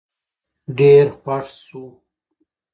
ډېر 0.77 1.05
خوښ 1.19 1.47
شو 1.65 1.83